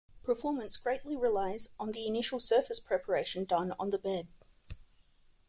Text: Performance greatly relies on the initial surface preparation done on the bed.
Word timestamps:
Performance 0.23 0.77
greatly 0.77 1.15
relies 1.15 1.67
on 1.79 1.91
the 1.91 2.07
initial 2.07 2.39
surface 2.39 2.79
preparation 2.79 3.43
done 3.45 3.73
on 3.77 3.91
the 3.91 3.99
bed. 3.99 4.29